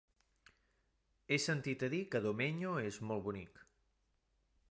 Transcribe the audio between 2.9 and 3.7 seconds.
molt bonic.